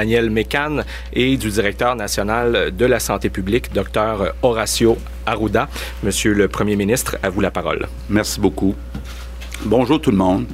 [0.00, 0.78] Daniel Mécan
[1.12, 5.68] et du directeur national de la santé publique, Dr Horacio Arruda.
[6.02, 7.86] Monsieur le Premier ministre, à vous la parole.
[8.08, 8.74] Merci beaucoup.
[9.66, 10.46] Bonjour tout le monde.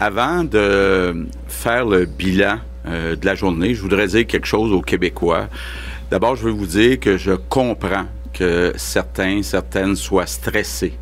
[0.00, 2.58] Avant de faire le bilan
[2.88, 5.46] euh, de la journée, je voudrais dire quelque chose aux Québécois.
[6.10, 10.94] D'abord, je veux vous dire que je comprends que certains, certaines soient stressés.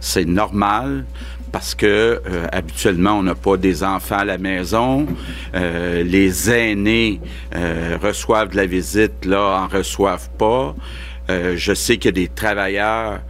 [0.00, 1.04] C'est normal
[1.52, 1.86] parce que
[2.26, 5.06] euh, habituellement on n'a pas des enfants à la maison,
[5.54, 7.20] euh, les aînés
[8.02, 10.74] reçoivent de la visite, là en reçoivent pas.
[11.28, 13.20] je sais qu'il y a des travailleurs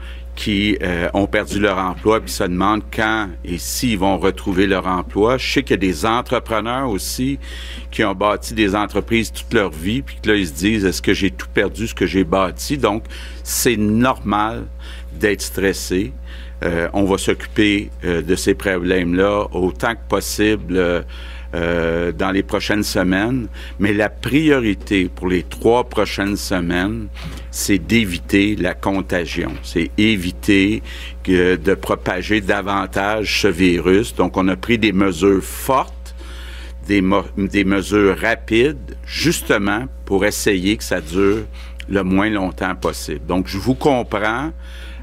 [0.41, 4.87] qui euh, ont perdu leur emploi puis se demandent quand et s'ils vont retrouver leur
[4.87, 5.37] emploi.
[5.37, 7.39] Je sais qu'il y a des entrepreneurs aussi
[7.91, 11.03] qui ont bâti des entreprises toute leur vie puis que là ils se disent est-ce
[11.03, 12.79] que j'ai tout perdu ce que j'ai bâti?
[12.79, 13.05] Donc
[13.45, 14.65] c'est normal
[15.13, 16.15] d'être stressé.
[16.63, 21.05] Euh, on va s'occuper euh, de ces problèmes-là autant que possible
[21.55, 27.09] euh, dans les prochaines semaines, mais la priorité pour les trois prochaines semaines,
[27.51, 30.83] c'est d'éviter la contagion, c'est éviter
[31.27, 34.15] de propager davantage ce virus.
[34.15, 36.15] Donc, on a pris des mesures fortes,
[36.87, 37.03] des,
[37.37, 41.45] des mesures rapides, justement pour essayer que ça dure
[41.89, 43.27] le moins longtemps possible.
[43.27, 44.53] Donc, je vous comprends.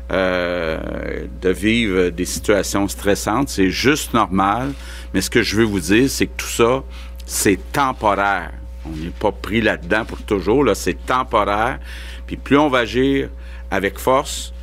[0.09, 3.49] Euh, de vivre des situations stressantes.
[3.49, 4.71] C'est juste normal.
[5.13, 6.83] Mais ce que je veux vous dire, c'est que tout ça,
[7.25, 8.51] c'est temporaire.
[8.85, 10.63] On n'est pas pris là-dedans pour toujours.
[10.63, 11.79] Là, c'est temporaire.
[12.25, 13.27] Puis plus on va agir
[13.69, 14.53] avec force,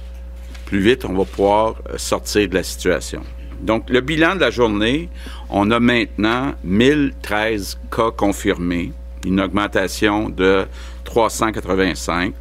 [0.64, 3.22] plus vite on va pouvoir euh, sortir de la situation.
[3.60, 5.10] Donc, le bilan de la journée,
[5.50, 8.92] on a maintenant 1013 cas confirmés,
[9.26, 10.66] une augmentation de
[11.04, 12.34] 385.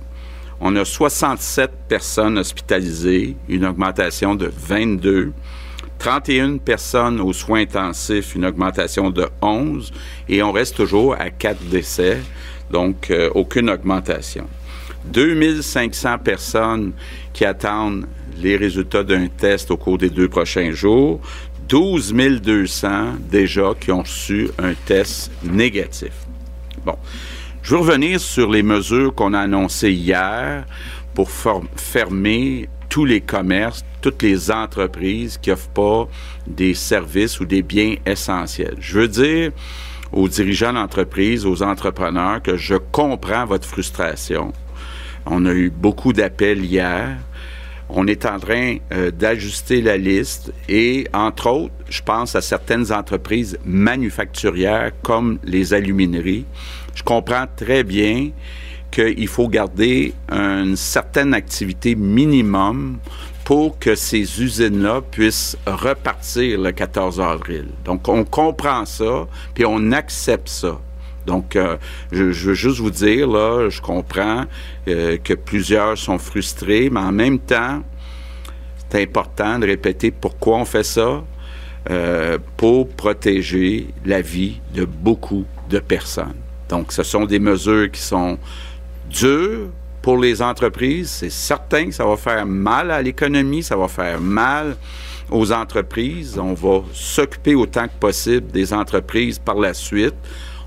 [0.60, 5.34] On a 67 personnes hospitalisées, une augmentation de 22.
[6.00, 9.92] 31 personnes aux soins intensifs, une augmentation de 11.
[10.30, 12.20] Et on reste toujours à 4 décès,
[12.72, 14.48] donc euh, aucune augmentation.
[15.06, 16.94] 2500 personnes
[17.34, 18.06] qui attendent
[18.38, 21.22] les résultats d'un test au cours des deux prochains jours.
[21.68, 26.12] 12 200 déjà qui ont reçu un test négatif.
[26.86, 26.98] Bon.
[27.64, 30.66] Je veux revenir sur les mesures qu'on a annoncées hier
[31.14, 36.08] pour fermer tous les commerces, toutes les entreprises qui n'offrent pas
[36.46, 38.76] des services ou des biens essentiels.
[38.82, 39.52] Je veux dire
[40.12, 44.52] aux dirigeants d'entreprise, aux entrepreneurs, que je comprends votre frustration.
[45.26, 47.16] On a eu beaucoup d'appels hier.
[47.90, 52.92] On est en train euh, d'ajuster la liste et, entre autres, je pense à certaines
[52.92, 56.46] entreprises manufacturières comme les alumineries
[56.94, 58.32] je comprends très bien
[58.92, 63.00] qu'il faut garder une certaine activité minimum
[63.44, 67.66] pour que ces usines-là puissent repartir le 14 avril.
[67.84, 70.80] Donc, on comprend ça, puis on accepte ça.
[71.26, 71.78] Donc, euh,
[72.12, 74.46] je, veux juste vous dire, là, je comprends
[74.88, 77.82] euh, que plusieurs sont frustrés, mais en même temps,
[78.90, 81.24] c'est important de répéter pourquoi on fait ça,
[81.90, 86.36] euh, pour protéger la vie de beaucoup de personnes.
[86.70, 88.38] Donc, ce sont des mesures qui sont
[89.10, 89.70] dures
[90.02, 91.10] pour les entreprises.
[91.10, 94.78] C'est certain que ça va faire mal à l'économie, ça va faire mal
[95.32, 96.38] aux entreprises.
[96.38, 100.16] On va s'occuper autant que possible des entreprises par la suite.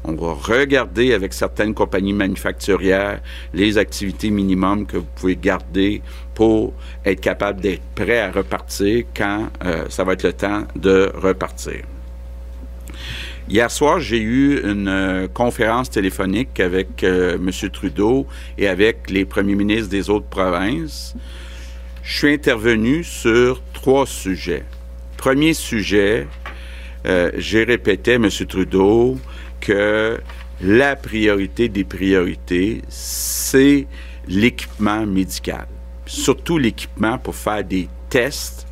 [0.09, 3.21] On va regarder avec certaines compagnies manufacturières
[3.53, 6.01] les activités minimum que vous pouvez garder
[6.33, 6.75] pour
[7.05, 11.81] être capable d'être prêt à repartir quand euh, ça va être le temps de repartir.
[13.49, 17.51] Hier soir, j'ai eu une euh, conférence téléphonique avec euh, M.
[17.71, 21.17] Trudeau et avec les premiers ministres des autres provinces.
[22.05, 24.63] Je suis intervenu sur trois sujets.
[25.17, 26.29] Premier sujet,
[27.37, 28.29] j'ai répété M.
[28.49, 29.17] Trudeau
[29.61, 30.21] que
[30.61, 33.87] la priorité des priorités, c'est
[34.27, 35.67] l'équipement médical.
[36.07, 38.67] Surtout l'équipement pour faire des tests.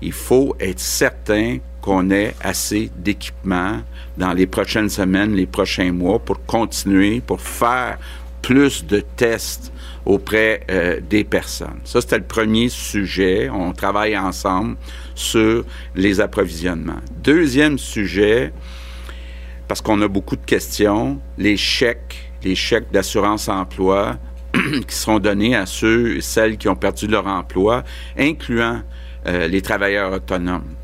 [0.00, 3.82] Il faut être certain qu'on ait assez d'équipements
[4.16, 7.98] dans les prochaines semaines, les prochains mois pour continuer, pour faire
[8.40, 9.72] plus de tests
[10.04, 11.78] auprès euh, des personnes.
[11.84, 13.48] Ça, c'était le premier sujet.
[13.48, 14.76] On travaille ensemble
[15.14, 15.64] sur
[15.94, 17.00] les approvisionnements.
[17.22, 18.52] Deuxième sujet,
[19.72, 24.18] parce qu'on a beaucoup de questions, les chèques, les chèques d'assurance emploi
[24.52, 27.82] qui seront donnés à ceux et celles qui ont perdu leur emploi,
[28.18, 28.82] incluant
[29.26, 30.74] euh, les travailleurs autonomes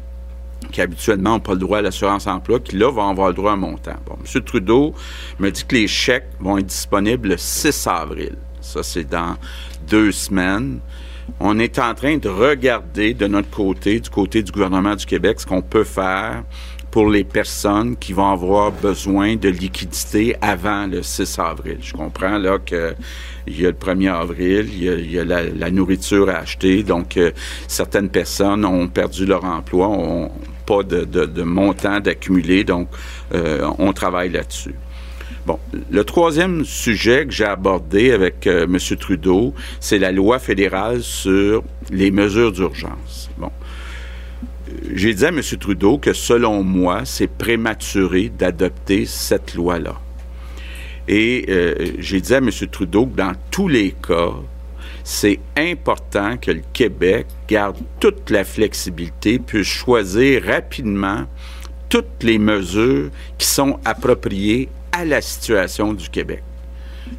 [0.73, 3.51] qui habituellement n'ont pas le droit à l'assurance emploi, qui là vont avoir le droit
[3.51, 3.97] à un montant.
[4.07, 4.43] Bon, M.
[4.43, 4.95] Trudeau
[5.39, 8.37] me dit que les chèques vont être disponibles le 6 avril.
[8.63, 9.37] Ça, c'est dans
[9.87, 10.81] deux semaines.
[11.41, 15.41] On est en train de regarder de notre côté, du côté du gouvernement du Québec,
[15.41, 16.43] ce qu'on peut faire
[16.99, 21.79] pour les personnes qui vont avoir besoin de liquidité avant le 6 avril.
[21.81, 22.97] Je comprends là que
[23.47, 27.31] il y a le 1er avril, il y a, la, nourriture à acheter, donc euh,
[27.69, 30.33] certaines personnes ont perdu leur emploi, ont
[30.67, 32.89] pas de, montant d'accumuler, donc
[33.33, 34.75] euh, on travaille là-dessus.
[35.47, 35.61] Bon,
[35.93, 38.77] le troisième sujet que j'ai abordé avec euh, M.
[38.99, 41.63] Trudeau, c'est la loi fédérale sur
[41.93, 43.31] les mesures d'urgence.
[43.39, 43.53] Bon,
[44.95, 45.41] j'ai dit à M.
[45.41, 50.01] Trudeau que selon moi, c'est prématuré d'adopter cette loi-là.
[51.07, 52.51] Et euh, j'ai dit à M.
[52.71, 54.35] Trudeau que dans tous les cas,
[55.05, 61.27] c'est important que le Québec garde toute la flexibilité, puisse choisir rapidement
[61.89, 66.43] toutes les mesures qui sont appropriées à la situation du Québec.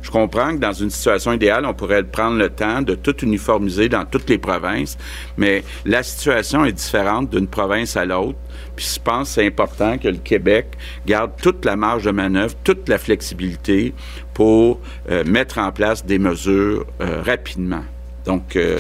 [0.02, 3.90] Je comprends que dans une situation idéale, on pourrait prendre le temps de tout uniformiser
[3.90, 4.98] dans toutes les provinces,
[5.38, 8.38] mais la situation est différente d'une province à l'autre.
[8.76, 10.68] Puis je pense que c'est important que le Québec
[11.06, 13.94] garde toute la marge de manœuvre, toute la flexibilité
[14.34, 17.84] pour euh, mettre en place des mesures euh, rapidement.
[18.26, 18.80] Donc, euh,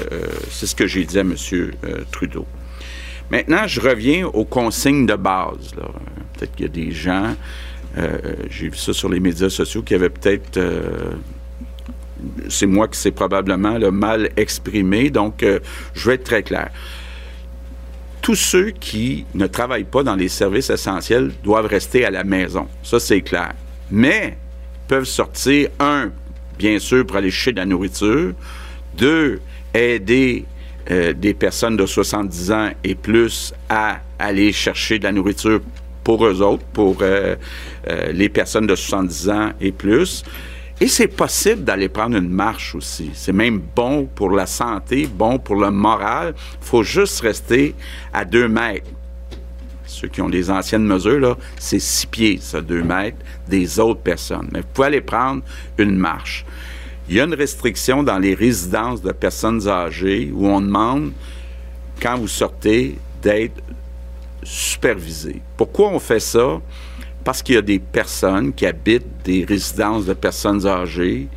[0.50, 1.36] c'est ce que j'ai dit à M.
[2.12, 2.46] Trudeau.
[3.32, 5.74] Maintenant, je reviens aux consignes de base.
[6.34, 7.36] Peut-être qu'il y a des gens
[8.50, 11.12] j'ai vu ça sur les médias sociaux qui avait peut-être euh,
[12.50, 15.60] c'est moi qui s'est probablement le mal exprimé, donc euh,
[15.94, 16.70] je vais être très clair.
[18.22, 22.68] Tous ceux qui ne travaillent pas dans les services essentiels doivent rester à la maison.
[22.84, 23.54] Ça, c'est clair.
[23.90, 24.38] Mais
[24.88, 26.12] peuvent sortir, un,
[26.58, 28.34] bien sûr, pour aller chercher de la nourriture,
[28.98, 29.40] deux,
[29.74, 30.46] aider
[31.16, 35.62] des personnes de 70 ans et plus à aller chercher de la nourriture
[36.10, 37.36] pour eux autres, pour euh,
[37.88, 40.24] euh, les personnes de 70 ans et plus.
[40.82, 43.12] Et c'est possible d'aller prendre une marche aussi.
[43.14, 46.34] C'est même bon pour la santé, bon pour le moral.
[46.36, 47.76] Il faut juste rester
[48.12, 48.90] à deux mètres.
[49.86, 54.50] Ceux qui ont les anciennes mesures, c'est six pieds, ça, deux mètres, des autres personnes.
[54.52, 55.44] Mais vous pouvez aller prendre
[55.78, 56.44] une marche.
[57.08, 61.12] Il y a une restriction dans les résidences de personnes âgées où on demande,
[62.02, 63.62] quand vous sortez, d'être
[64.50, 65.42] supervisé.
[65.56, 66.60] Pourquoi on fait ça?
[67.24, 71.28] Parce qu'il y a des personnes qui habitent des résidences de personnes âgées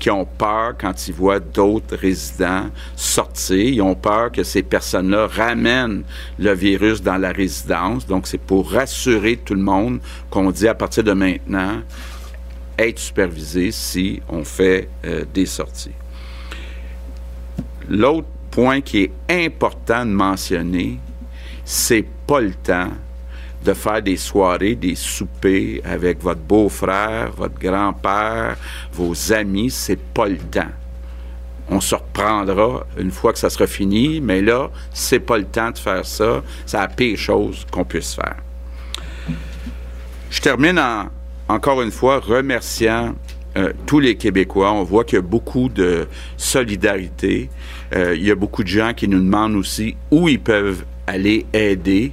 [0.00, 3.58] qui ont peur quand ils voient d'autres résidents sortir.
[3.58, 6.02] Ils ont peur que ces personnes-là ramènent
[6.38, 8.06] le virus dans la résidence.
[8.06, 10.00] Donc, c'est pour rassurer tout le monde
[10.30, 11.82] qu'on dit à partir de maintenant,
[12.78, 15.92] être supervisé si on fait euh, des sorties.
[17.88, 19.12] L'autre point qui est
[19.46, 20.98] important de mentionner,
[21.64, 22.90] c'est pas le temps
[23.64, 28.56] de faire des soirées, des soupers avec votre beau-frère, votre grand-père,
[28.92, 30.70] vos amis, c'est pas le temps.
[31.68, 35.72] On se reprendra une fois que ça sera fini, mais là, c'est pas le temps
[35.72, 36.44] de faire ça.
[36.66, 38.36] C'est la pire chose qu'on puisse faire.
[40.30, 41.08] Je termine en,
[41.48, 43.16] encore une fois remerciant
[43.56, 44.70] euh, tous les Québécois.
[44.70, 46.06] On voit qu'il y a beaucoup de
[46.36, 47.50] solidarité.
[47.92, 51.44] Euh, il y a beaucoup de gens qui nous demandent aussi où ils peuvent aller
[51.52, 52.12] aider.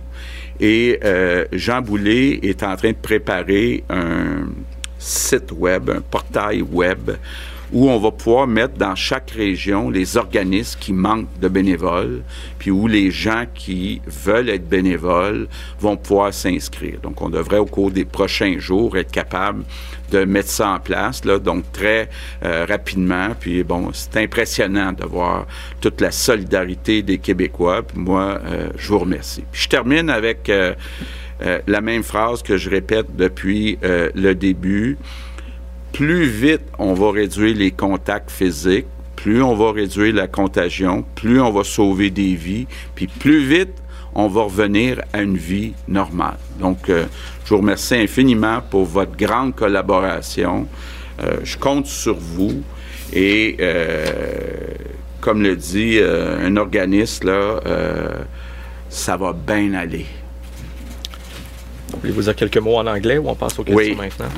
[0.59, 4.47] Et euh, Jean Boulet est en train de préparer un
[4.97, 7.11] site web, un portail web
[7.71, 12.23] où on va pouvoir mettre dans chaque région les organismes qui manquent de bénévoles,
[12.59, 15.47] puis où les gens qui veulent être bénévoles
[15.79, 16.99] vont pouvoir s'inscrire.
[17.01, 19.63] Donc, on devrait au cours des prochains jours être capable
[20.11, 22.09] de mettre ça en place, là, donc très
[22.43, 23.29] euh, rapidement.
[23.39, 25.47] Puis bon, c'est impressionnant de voir
[25.81, 27.81] toute la solidarité des Québécois.
[27.95, 29.43] Moi, euh, je vous remercie.
[29.51, 30.73] Je termine avec euh,
[31.67, 34.97] la même phrase que je répète depuis le début.
[35.93, 41.41] Plus vite on va réduire les contacts physiques, plus on va réduire la contagion, plus
[41.41, 43.73] on va sauver des vies, puis plus vite
[44.15, 46.37] on va revenir à une vie normale.
[46.59, 47.05] Donc, euh,
[47.45, 50.67] je vous remercie infiniment pour votre grande collaboration.
[51.21, 52.63] Euh, je compte sur vous
[53.13, 54.05] et, euh,
[55.21, 57.59] comme le dit un organisme, là,
[58.89, 60.05] ça va bien aller.
[62.01, 63.95] Voulez-vous dire quelques mots en anglais ou on passe aux questions oui.
[63.95, 64.29] maintenant?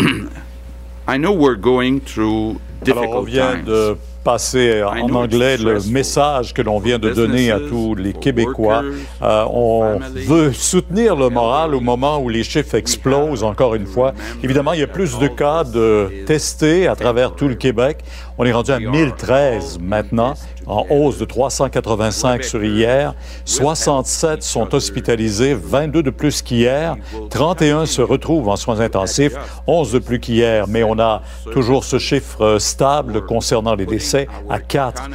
[1.08, 3.64] I know we're going through difficult Alors, on vient times.
[3.64, 8.82] de passer en anglais le message que l'on vient de donner à tous les Québécois.
[9.22, 14.12] Euh, on veut soutenir le moral au moment où les chiffres explosent, encore une fois.
[14.42, 17.98] Évidemment, il y a plus de cas de testés à travers tout le Québec.
[18.38, 20.34] On est rendu à 1013 maintenant,
[20.66, 23.14] en hausse de 385 sur hier.
[23.44, 26.96] 67 sont hospitalisés, 22 de plus qu'hier.
[27.30, 29.34] 31 se retrouvent en soins intensifs,
[29.66, 30.66] 11 de plus qu'hier.
[30.68, 31.22] Mais on a
[31.52, 35.10] toujours ce chiffre stable concernant les décès à 4.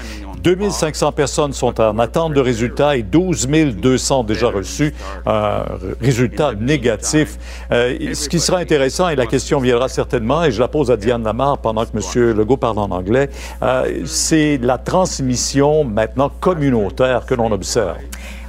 [0.45, 4.93] 2500 personnes sont en attente de résultats et 12 200 déjà reçus
[5.25, 5.63] un
[5.99, 7.37] résultat négatif.
[7.71, 10.97] Euh, ce qui sera intéressant, et la question viendra certainement, et je la pose à
[10.97, 12.37] Diane Lamar pendant que M.
[12.37, 13.14] Legault parle en anglais,
[13.61, 17.97] euh, c'est la transmission maintenant communautaire que l'on observe.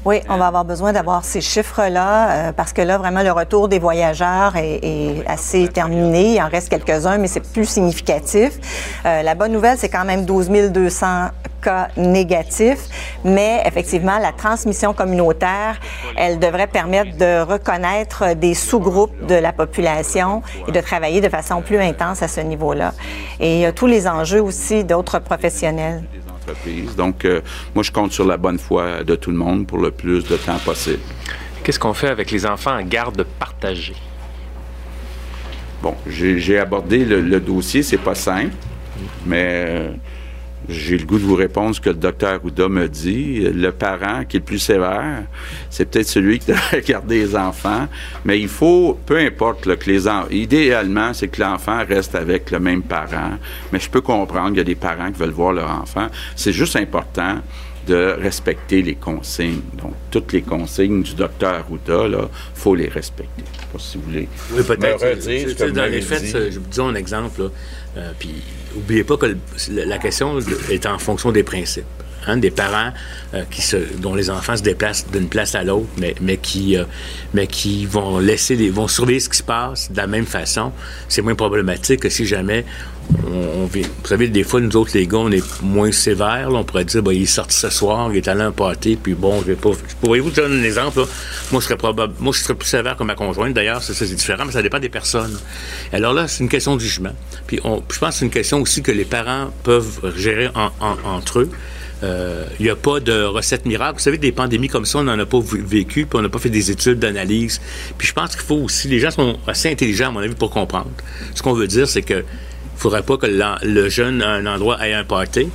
[0.06, 3.66] Oui, on va avoir besoin d'avoir ces chiffres-là euh, parce que là, vraiment, le retour
[3.66, 6.35] des voyageurs est, assez terminé.
[6.35, 8.52] Il en reste quelques-uns, mais c'est plus significatif.
[9.04, 11.06] Euh, la bonne nouvelle, c'est quand même 12 200
[11.66, 12.85] cas négatifs,
[13.25, 15.75] mais effectivement, la transmission communautaire,
[16.16, 21.62] elle devrait permettre de reconnaître des sous-groupes de la population et de travailler de façon
[21.68, 22.90] plus intense à ce niveau-là.
[23.40, 26.04] Et il y a tous les enjeux aussi d'autres professionnels.
[26.96, 27.40] Donc, euh,
[27.75, 30.37] moi, je compte sur la bonne foi de tout le monde pour le plus de
[30.37, 31.02] temps possible.
[31.62, 33.96] Qu'est-ce qu'on fait avec les enfants en garde partagée?
[35.82, 38.54] Bon, j'ai abordé le, le dossier, c'est pas simple,
[39.26, 39.90] mais euh,
[40.68, 43.40] j'ai le goût de vous répondre ce que le docteur Ouda me dit.
[43.40, 45.25] Le parent qui est le plus sévère,
[45.70, 47.87] c'est peut-être celui qui doit garder les enfants,
[48.25, 52.58] mais il faut, peu importe que les enfants, idéalement, c'est que l'enfant reste avec le
[52.58, 53.38] même parent,
[53.73, 56.08] mais je peux comprendre qu'il y a des parents qui veulent voir leur enfant.
[56.35, 57.40] C'est juste important
[57.87, 59.62] de respecter les consignes.
[59.80, 63.44] Donc, toutes les consignes du docteur Ouda, il faut les respecter.
[63.52, 64.28] Je sais pas si vous voulez.
[64.52, 65.73] Oui, peut-être.
[65.73, 67.49] Dans les faits, je vous dis un exemple, là,
[67.96, 68.42] euh, puis
[68.76, 69.34] N'oubliez pas que
[69.70, 70.38] la question
[70.70, 71.86] est en fonction des principes.
[72.35, 72.92] Des parents
[73.35, 76.76] euh, qui se, dont les enfants se déplacent d'une place à l'autre, mais, mais, qui,
[76.76, 76.85] euh,
[77.35, 80.73] mais qui vont laisser les, vont surveiller ce qui se passe de la même façon.
[81.09, 82.64] C'est moins problématique que si jamais
[83.33, 86.49] on, vous savez, des fois, nous autres, les gars, on est moins sévères.
[86.52, 88.99] on pourrait dire, ben, il est sorti ce soir, il est allé à un party,
[89.00, 89.71] puis bon, je vais pas.
[90.00, 91.04] Pourriez-vous donner un exemple?
[91.52, 93.54] Moi, je serais probable, moi, je serais plus sévère que ma conjointe.
[93.54, 95.38] D'ailleurs, c'est, c'est différent, mais ça dépend des personnes.
[95.92, 97.14] Alors là, c'est une question de jugement.
[97.47, 100.49] Puis on, je pense que c'est une question aussi que les parents peuvent gérer
[101.04, 101.50] entre eux.
[102.02, 103.94] Il euh, n'y a pas de recette miracle.
[103.94, 106.38] Vous savez, des pandémies comme ça, on n'en a pas vécu, puis on n'a pas
[106.38, 107.60] fait des études d'analyse.
[107.96, 110.50] Puis je pense qu'il faut aussi, les gens sont assez intelligents, à mon avis, pour
[110.50, 110.90] comprendre.
[111.34, 112.24] Ce qu'on veut dire, c'est que
[112.76, 115.48] il faudrait pas que le jeune à un endroit ait un party,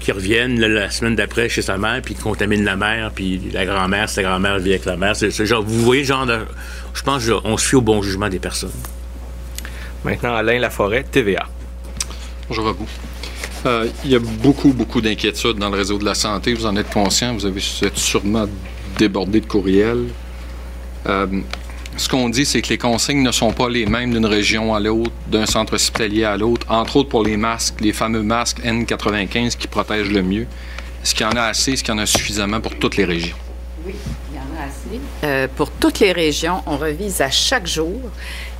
[0.00, 3.64] qu'il revienne la, semaine d'après chez sa mère, puis qu'il contamine la mère, puis la
[3.64, 5.16] grand-mère, sa grand-mère vit avec la mère.
[5.16, 6.40] C'est, genre, vous voyez, genre, de,
[6.92, 8.72] je pense qu'on se fie au bon jugement des personnes.
[10.04, 11.46] Maintenant, Alain Laforêt, TVA.
[12.48, 12.88] Bonjour à vous.
[13.66, 16.54] Euh, il y a beaucoup, beaucoup d'inquiétudes dans le réseau de la santé.
[16.54, 17.34] Vous en êtes conscient.
[17.34, 18.46] Vous avez sûrement
[18.98, 20.06] débordé de courriels.
[21.06, 21.26] Euh,
[21.96, 24.80] ce qu'on dit, c'est que les consignes ne sont pas les mêmes d'une région à
[24.80, 29.56] l'autre, d'un centre hospitalier à l'autre, entre autres pour les masques, les fameux masques N95
[29.56, 30.46] qui protègent le mieux.
[31.02, 31.72] Est-ce qu'il y en a assez?
[31.72, 33.36] Est-ce qu'il y en a suffisamment pour toutes les régions?
[33.86, 33.94] Oui,
[34.30, 35.00] il y en a assez.
[35.24, 38.00] Euh, pour toutes les régions, on revise à chaque jour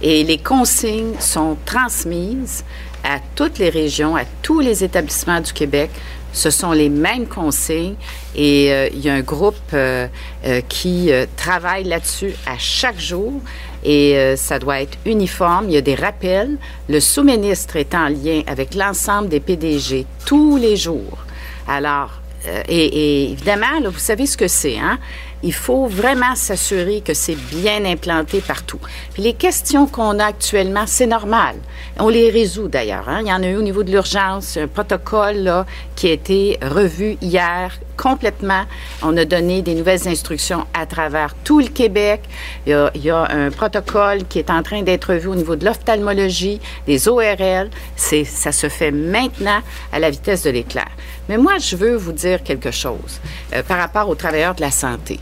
[0.02, 2.64] et les consignes sont transmises
[3.04, 5.90] à toutes les régions, à tous les établissements du Québec.
[6.33, 7.97] Ce sont les mêmes consignes
[8.37, 10.07] et euh, il y a un groupe euh,
[10.47, 13.40] euh, qui travaille là-dessus à chaque jour
[13.83, 15.66] et ça doit être uniforme.
[15.69, 16.59] Il y a des rappels.
[16.88, 21.19] Le sous-ministre est en lien avec l'ensemble des PDG tous les jours.
[21.66, 22.21] Alors,
[22.69, 24.99] et, évidemment, vous savez ce que c'est, hein?
[25.42, 28.80] Il faut vraiment s'assurer que c'est bien implanté partout.
[29.14, 31.56] Puis les questions qu'on a actuellement, c'est normal.
[31.99, 33.09] On les résout d'ailleurs.
[33.09, 33.20] Hein.
[33.23, 35.66] Il y en a eu au niveau de l'urgence, un protocole là,
[35.97, 38.64] qui a été revu hier complètement.
[39.02, 42.23] On a donné des nouvelles instructions à travers tout le Québec.
[42.66, 45.35] Il y a, il y a un protocole qui est en train d'être revu au
[45.35, 47.70] niveau de l'ophtalmologie, des ORL.
[47.97, 49.61] C'est, ça se fait maintenant
[49.92, 50.88] à la vitesse de l'éclair.
[51.28, 53.20] Mais moi, je veux vous dire quelque chose
[53.54, 55.20] euh, par rapport aux travailleurs de la santé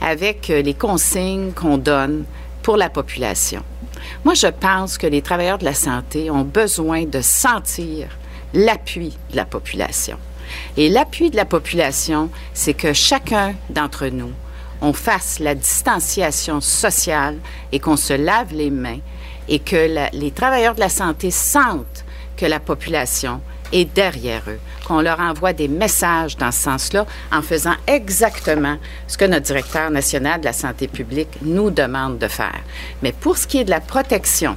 [0.00, 2.24] avec euh, les consignes qu'on donne
[2.62, 3.62] pour la population.
[4.24, 8.08] Moi, je pense que les travailleurs de la santé ont besoin de sentir
[8.54, 10.18] l'appui de la population.
[10.76, 14.32] Et l'appui de la population, c'est que chacun d'entre nous,
[14.80, 17.36] on fasse la distanciation sociale
[17.70, 18.98] et qu'on se lave les mains
[19.48, 22.04] et que les travailleurs de la santé sentent
[22.36, 23.40] que la population
[23.72, 29.16] est derrière eux qu'on leur envoie des messages dans ce sens-là en faisant exactement ce
[29.16, 32.60] que notre directeur national de la santé publique nous demande de faire.
[33.02, 34.56] Mais pour ce qui est de la protection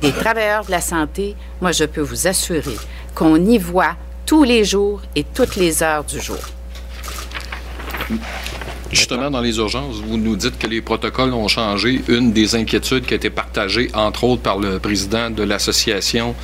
[0.00, 2.76] des travailleurs de la santé, moi, je peux vous assurer
[3.14, 6.38] qu'on y voit tous les jours et toutes les heures du jour.
[8.92, 12.02] Justement, dans les urgences, vous nous dites que les protocoles ont changé.
[12.08, 16.34] Une des inquiétudes qui a été partagée, entre autres, par le président de l'Association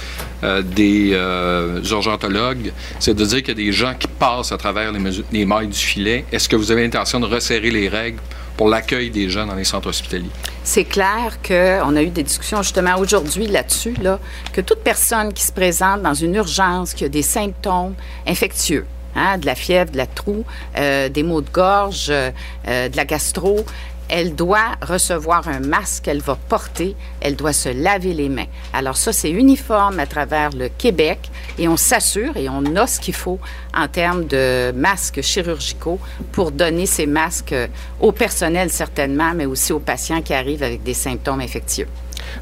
[0.45, 4.59] euh, des euh, urgentologues, c'est de dire qu'il y a des gens qui passent à
[4.59, 5.01] travers les,
[5.33, 6.25] les mailles du filet.
[6.31, 8.21] Est-ce que vous avez l'intention de resserrer les règles
[8.57, 10.31] pour l'accueil des gens dans les centres hospitaliers?
[10.63, 14.19] C'est clair qu'on a eu des discussions justement aujourd'hui là-dessus, là,
[14.53, 17.95] que toute personne qui se présente dans une urgence, qui a des symptômes
[18.27, 18.87] infectieux,
[19.17, 20.45] Hein, de la fièvre, de la toux,
[20.77, 22.31] euh, des maux de gorge, euh,
[22.67, 23.65] de la gastro.
[24.09, 26.95] Elle doit recevoir un masque qu'elle va porter.
[27.21, 28.47] Elle doit se laver les mains.
[28.75, 33.01] Alors ça, c'est uniforme à travers le Québec et on s'assure et on a ce
[33.01, 33.41] qu'il faut
[33.75, 35.99] en termes de masques chirurgicaux
[36.31, 37.55] pour donner ces masques
[37.99, 41.89] au personnel certainement, mais aussi aux patients qui arrivent avec des symptômes infectieux.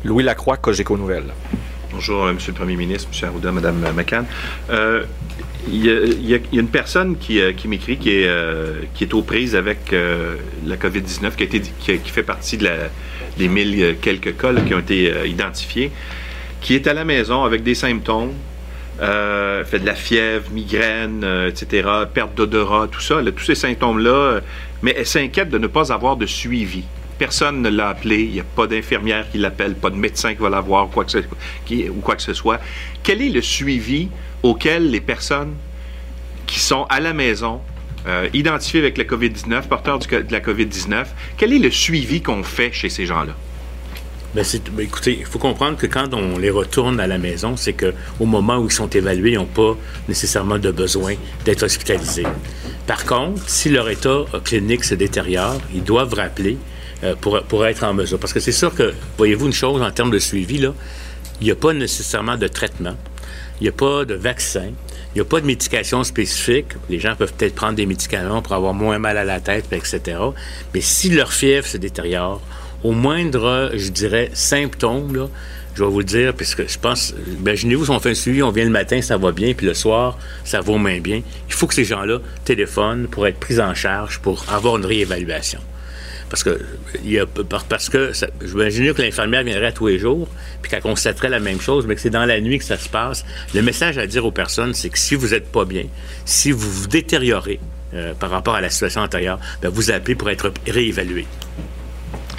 [0.05, 1.33] Louis Lacroix, Cogeco Nouvelles.
[1.93, 2.39] Bonjour, M.
[2.45, 3.29] le Premier ministre, M.
[3.29, 4.27] Arruda, Mme McCann.
[4.69, 5.05] Euh,
[5.69, 9.57] il y, a, une personne qui, euh, m'écrit qui est, euh, qui est aux prises
[9.57, 15.91] avec euh, la COVID-19, qui, fait partie des mille quelques cas qui ont été identifiés,
[16.61, 18.33] qui est à la maison avec des symptômes,
[18.99, 24.41] fait de la fièvre, migraine, etc., perte d'odorat, tout ça, tous ces symptômes-là,
[24.83, 26.85] mais elle s'inquiète de ne pas avoir de suivi.
[27.19, 30.43] Personne ne l'a appelé, il n'y a pas d'infirmière qui l'appelle, pas de médecin qui
[30.43, 32.61] va la voir, ou quoi que ce soit.
[33.03, 34.09] Quel est le suivi
[34.43, 35.55] auxquels les personnes
[36.47, 37.61] qui sont à la maison,
[38.07, 41.07] euh, identifiées avec la COVID-19, porteurs de la COVID-19,
[41.37, 43.35] quel est le suivi qu'on fait chez ces gens-là?
[44.35, 44.43] Bien,
[44.73, 48.27] ben, écoutez, il faut comprendre que quand on les retourne à la maison, c'est qu'au
[48.27, 49.77] moment où ils sont évalués, ils n'ont pas
[50.09, 52.27] nécessairement de besoin d'être hospitalisés.
[52.87, 56.59] Par contre, si leur état clinique se détériore, ils doivent rappeler
[57.21, 58.19] pour, pour être en mesure.
[58.19, 60.57] Parce que c'est sûr que, voyez-vous une chose en termes de suivi,
[61.41, 62.97] il n'y a pas nécessairement de traitement.
[63.61, 64.71] Il n'y a pas de vaccin.
[65.15, 66.67] Il n'y a pas de médication spécifique.
[66.91, 70.01] Les gens peuvent peut-être prendre des médicaments pour avoir moins mal à la tête, etc.
[70.75, 72.41] Mais si leur fièvre se détériore,
[72.83, 75.29] au moindre, je dirais, symptôme,
[75.75, 78.51] je vais vous le dire, puisque je pense, imaginez-vous si on fait un suivi, on
[78.51, 81.23] vient le matin, ça va bien, puis le soir, ça va moins bien.
[81.49, 85.61] Il faut que ces gens-là téléphonent pour être pris en charge, pour avoir une réévaluation.
[86.31, 86.61] Parce que,
[87.05, 87.25] il
[87.69, 90.29] parce que que l'infirmière viendrait tous les jours,
[90.63, 92.89] puis qu'elle constaterait la même chose, mais que c'est dans la nuit que ça se
[92.89, 93.25] passe.
[93.55, 95.85] Le message à dire aux personnes, c'est que si vous n'êtes pas bien,
[96.25, 97.61] si vous vous détériorez
[97.95, 101.27] euh, par rapport à la situation antérieure, ben, vous appelez pour être réévalué.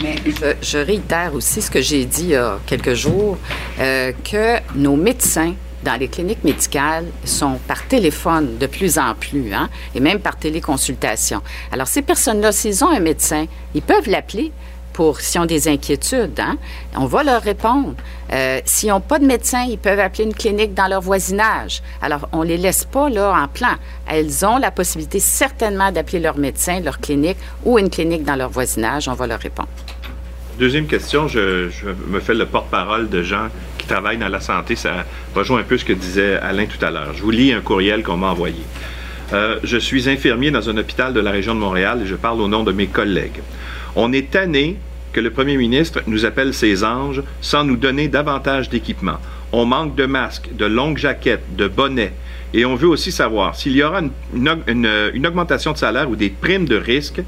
[0.03, 0.15] Mais
[0.61, 3.37] je, réitère aussi ce que j'ai dit il y a quelques jours,
[3.79, 9.53] euh, que nos médecins dans les cliniques médicales sont par téléphone de plus en plus,
[9.53, 11.41] hein, et même par téléconsultation.
[11.71, 14.51] Alors, ces personnes-là, s'ils ont un médecin, ils peuvent l'appeler
[14.91, 16.39] pour s'ils ont des inquiétudes.
[16.39, 16.57] Hein.
[16.97, 17.93] On va leur répondre.
[18.31, 21.83] Euh, s'ils n'ont pas de médecin, ils peuvent appeler une clinique dans leur voisinage.
[22.01, 23.75] Alors, on ne les laisse pas là en plan.
[24.07, 28.49] Elles ont la possibilité certainement d'appeler leur médecin, leur clinique ou une clinique dans leur
[28.49, 29.07] voisinage.
[29.07, 29.69] On va leur répondre.
[30.57, 31.69] Deuxième question, je,
[32.07, 33.49] me fais le porte-parole de gens
[33.85, 37.13] travaille dans la santé, ça rejoint un peu ce que disait Alain tout à l'heure.
[37.15, 38.61] Je vous lis un courriel qu'on m'a envoyé.
[39.33, 42.41] Euh, je suis infirmier dans un hôpital de la région de Montréal et je parle
[42.41, 43.41] au nom de mes collègues.
[43.95, 44.77] On est tanné
[45.13, 49.17] que le premier ministre nous appelle ses anges sans nous donner davantage d'équipement.
[49.51, 52.13] On manque de masques, de longues jaquettes, de bonnets.
[52.53, 54.01] Et on veut aussi savoir s'il y aura
[54.33, 57.21] une augmentation de salaire ou des primes de risque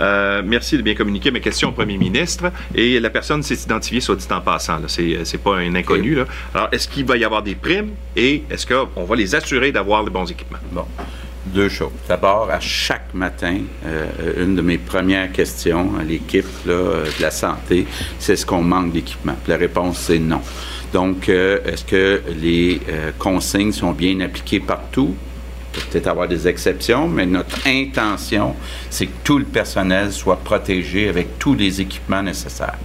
[0.00, 2.52] euh, merci de bien communiquer mes questions au premier ministre.
[2.74, 4.78] Et la personne s'est identifiée, soit dit en passant.
[4.86, 6.18] Ce n'est euh, pas un inconnu.
[6.54, 10.02] Alors, est-ce qu'il va y avoir des primes et est-ce qu'on va les assurer d'avoir
[10.02, 10.58] les bons équipements?
[10.72, 10.84] Bon.
[11.46, 11.90] Deux choses.
[12.06, 17.86] D'abord, à chaque matin, euh, une de mes premières questions à l'équipe de la santé,
[18.18, 19.36] c'est est-ce qu'on manque d'équipement?
[19.48, 20.42] La réponse, c'est non.
[20.92, 22.80] Donc, est-ce que les
[23.18, 25.14] consignes sont bien appliquées partout?
[25.72, 28.54] Peut-être avoir des exceptions, mais notre intention,
[28.88, 32.78] c'est que tout le personnel soit protégé avec tous les équipements nécessaires.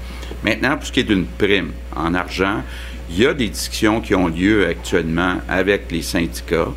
[0.43, 2.62] Maintenant, pour ce qui est d'une prime en argent,
[3.10, 6.71] il y a des discussions qui ont lieu actuellement avec les syndicats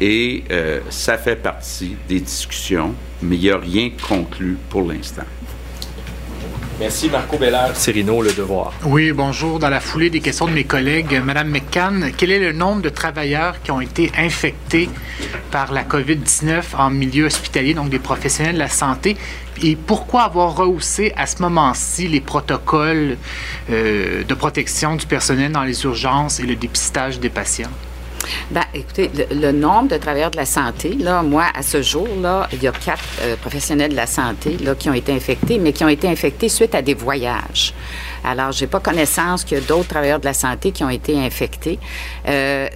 [0.00, 5.24] et euh, ça fait partie des discussions, mais il n'y a rien conclu pour l'instant.
[6.80, 8.72] Merci Marco Bellard, Cyrino, Le Devoir.
[8.86, 9.58] Oui, bonjour.
[9.58, 12.88] Dans la foulée des questions de mes collègues, Madame McCann, quel est le nombre de
[12.88, 14.88] travailleurs qui ont été infectés
[15.50, 19.18] par la COVID-19 en milieu hospitalier, donc des professionnels de la santé?
[19.62, 23.18] Et pourquoi avoir rehaussé à ce moment-ci les protocoles
[23.68, 27.68] euh, de protection du personnel dans les urgences et le dépistage des patients?
[28.50, 32.48] Bien, écoutez, le, nombre de travailleurs de la santé, là, moi, à ce jour, là,
[32.52, 35.72] il y a quatre euh, professionnels de la santé là, qui ont été infectés, mais
[35.72, 37.74] qui ont été infectés suite à des voyages.
[38.24, 41.18] Alors, j'ai pas connaissance qu'il y a d'autres travailleurs de la santé qui ont été
[41.18, 41.78] infectés.
[42.28, 42.68] Euh,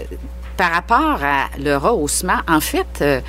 [0.56, 3.20] Par rapport à le rehaussement, en fait, euh,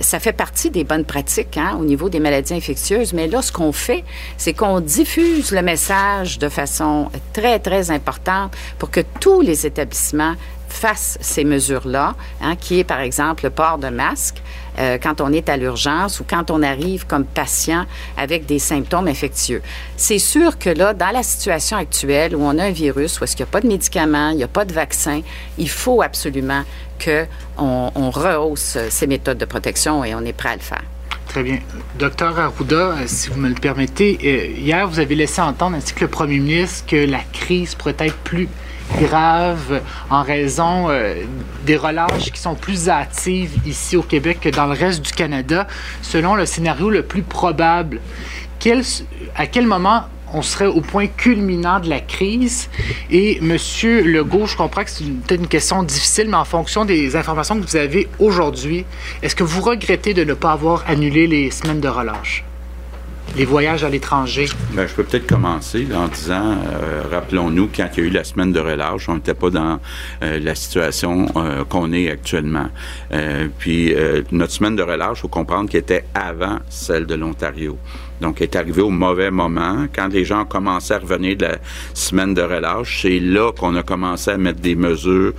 [0.00, 3.52] ça fait partie des bonnes pratiques hein, au niveau des maladies infectieuses, mais là, ce
[3.52, 4.04] qu'on fait,
[4.36, 10.34] c'est qu'on diffuse le message de façon très, très importante pour que tous les établissements
[10.74, 14.42] fassent ces mesures-là, hein, qui est par exemple le port de masque
[14.78, 19.08] euh, quand on est à l'urgence ou quand on arrive comme patient avec des symptômes
[19.08, 19.62] infectieux.
[19.96, 23.36] C'est sûr que là, dans la situation actuelle où on a un virus, où est-ce
[23.36, 25.20] qu'il n'y a pas de médicaments, il n'y a pas de vaccin,
[25.58, 26.64] il faut absolument
[27.02, 30.82] qu'on on rehausse ces méthodes de protection et on est prêt à le faire.
[31.28, 31.58] Très bien.
[31.98, 35.92] Docteur Arruda, euh, si vous me le permettez, euh, hier, vous avez laissé entendre, ainsi
[35.92, 38.48] que le premier ministre, que la crise pourrait être plus
[39.00, 41.14] grave en raison euh,
[41.64, 45.66] des relâches qui sont plus hâtives ici au Québec que dans le reste du Canada,
[46.02, 48.00] selon le scénario le plus probable.
[49.36, 52.68] à quel moment on serait au point culminant de la crise?
[53.10, 57.16] Et Monsieur Legault, je comprends que c'est peut-être une question difficile, mais en fonction des
[57.16, 58.84] informations que vous avez aujourd'hui,
[59.22, 62.44] est-ce que vous regrettez de ne pas avoir annulé les semaines de relâche?
[63.36, 64.46] Les voyages à l'étranger?
[64.72, 68.24] Bien, je peux peut-être commencer en disant, euh, rappelons-nous, quand il y a eu la
[68.24, 69.80] semaine de relâche, on n'était pas dans
[70.22, 72.68] euh, la situation euh, qu'on est actuellement.
[73.58, 73.94] puis
[74.32, 77.78] notre semaine de relâche, il faut comprendre qu'elle était avant celle de l'Ontario.
[78.20, 79.86] Donc, est arrivée au mauvais moment.
[79.94, 81.58] Quand les gens ont commencé à revenir de la
[81.94, 85.32] semaine de relâche, c'est là qu'on a commencé à mettre des mesures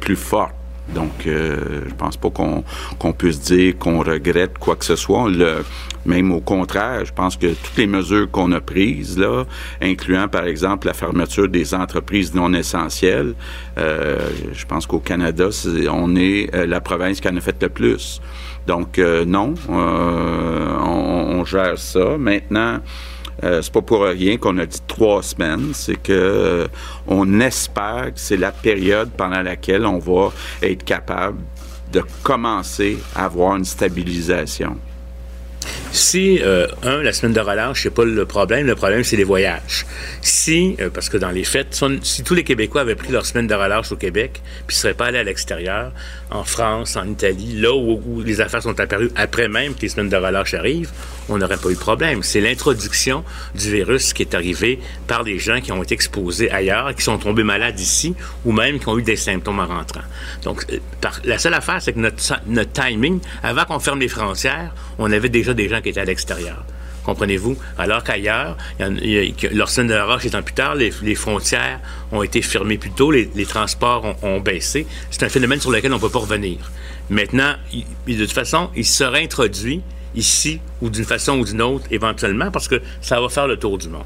[0.00, 0.54] plus fortes
[0.88, 5.28] donc, euh, je pense pas qu'on puisse dire qu'on regrette quoi que ce soit.
[5.30, 5.64] Le,
[6.04, 9.44] même au contraire, je pense que toutes les mesures qu'on a prises, là,
[9.80, 13.34] incluant par exemple la fermeture des entreprises non essentielles,
[13.78, 14.18] euh,
[14.52, 15.48] je pense qu'au Canada,
[15.90, 18.20] on est euh, la province qui en a fait le plus.
[18.66, 22.16] Donc, euh, non, on, on, gère ça.
[22.16, 22.80] Maintenant,
[23.42, 25.72] euh, c'est pas pour rien qu'on a dit trois semaines.
[25.74, 26.68] C'est que euh,
[27.06, 31.38] on espère que c'est la période pendant laquelle on va être capable
[31.92, 34.76] de commencer à avoir une stabilisation.
[35.92, 39.24] Si, euh, un, la semaine de relâche, c'est pas le problème, le problème, c'est les
[39.24, 39.84] voyages.
[40.22, 43.46] Si, euh, parce que dans les fêtes, si tous les Québécois avaient pris leur semaine
[43.46, 45.92] de relâche au Québec, puis ne seraient pas allés à l'extérieur,
[46.30, 50.08] en France, en Italie, là où, les affaires sont apparues après même que les semaines
[50.08, 50.90] de relâche arrivent,
[51.28, 52.22] on n'aurait pas eu de problème.
[52.22, 53.22] C'est l'introduction
[53.54, 57.18] du virus qui est arrivé par des gens qui ont été exposés ailleurs, qui sont
[57.18, 58.14] tombés malades ici,
[58.46, 60.00] ou même qui ont eu des symptômes en rentrant.
[60.42, 60.78] Donc, euh,
[61.24, 65.28] la seule affaire, c'est que notre, notre timing, avant qu'on ferme les frontières, on avait
[65.28, 66.64] déjà des gens qui étaient à l'extérieur.
[67.04, 67.56] Comprenez-vous?
[67.78, 71.80] Alors qu'ailleurs, leur semaine de roche étant plus tard, les, frontières
[72.12, 74.86] ont été fermées plus tôt, les, transports ont, baissé.
[75.10, 76.70] C'est un phénomène sur lequel on ne peut pas revenir.
[77.10, 77.54] Maintenant,
[78.06, 79.82] de toute façon, il sera introduit
[80.14, 83.78] ici ou d'une façon ou d'une autre éventuellement parce que ça va faire le tour
[83.78, 84.04] du monde.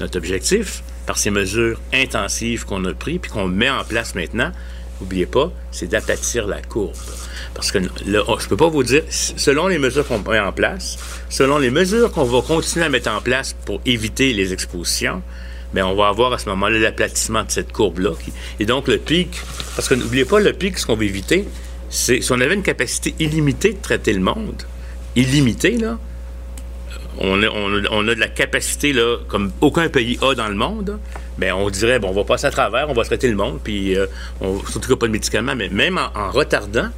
[0.00, 4.52] Notre objectif, par ces mesures intensives qu'on a prises puis qu'on met en place maintenant,
[5.02, 6.96] n'oubliez pas, c'est d'aplatir la courbe.
[7.54, 10.98] Parce que là, je peux pas vous dire, selon les mesures qu'on met en place,
[11.28, 15.22] selon les mesures qu'on va continuer à mettre en place pour éviter les expositions,
[15.74, 18.12] mais ben, on va avoir à ce moment-là l'aplatissement de cette courbe-là.
[18.60, 19.40] Et donc, le pic,
[19.74, 21.46] parce que n'oubliez pas, le pic, ce qu'on veut éviter,
[21.88, 24.62] c'est si on avait une capacité illimitée de traiter le monde,
[25.16, 25.98] illimitée, là,
[27.18, 30.98] on a, on, a, de la capacité, là, comme aucun pays a dans le monde,
[31.38, 33.96] bien, on dirait, bon, on va passer à travers, on va traiter le monde, puis
[33.96, 34.06] euh,
[34.40, 36.88] on, surtout pas de médicaments, mais même en retardant,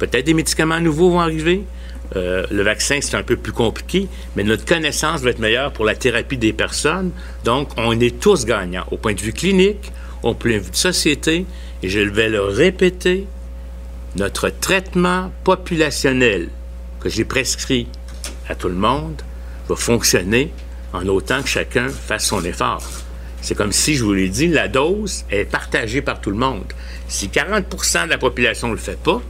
[0.00, 1.62] Peut-être des médicaments nouveaux vont arriver.
[2.16, 5.84] Euh, le vaccin, c'est un peu plus compliqué, mais notre connaissance va être meilleure pour
[5.84, 7.10] la thérapie des personnes.
[7.44, 10.76] Donc, on est tous gagnants au point de vue clinique, au point de vue de
[10.76, 11.44] société.
[11.82, 13.26] Et je vais le répéter,
[14.16, 16.48] notre traitement populationnel
[17.00, 17.86] que j'ai prescrit
[18.48, 19.20] à tout le monde
[19.68, 20.50] va fonctionner
[20.94, 22.82] en autant que chacun fasse son effort.
[23.42, 26.64] C'est comme si, je vous l'ai dit, la dose est partagée par tout le monde.
[27.08, 29.22] Si 40% de la population ne le fait pas,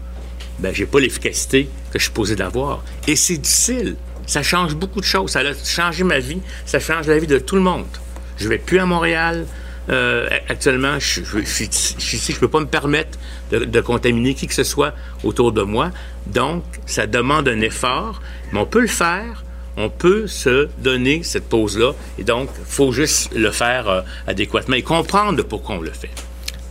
[0.59, 2.85] ben, j'ai pas l'efficacité que je suis posé d'avoir.
[3.07, 3.97] Et c'est difficile.
[4.27, 5.31] Ça change beaucoup de choses.
[5.31, 6.41] Ça a changé ma vie.
[6.67, 7.87] Ça change la vie de tout le monde.
[8.37, 9.47] Je vais plus à Montréal.
[9.89, 13.19] Euh, actuellement, je, suis ici, je peux pas me permettre
[13.51, 14.95] de, contaminer qui que ce soit
[15.25, 15.91] autour de moi.
[16.27, 19.43] Donc, ça demande un effort, mais on peut le faire.
[19.77, 21.93] On peut se donner cette pause-là.
[22.19, 26.11] Et donc, il faut juste le faire euh, adéquatement et comprendre pourquoi on le fait.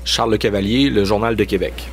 [0.05, 1.89] Charles Le Cavalier, le Journal de Québec